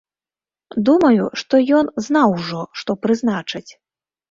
[0.89, 3.67] Думаю, што ён знаў ужо, што прызначаць.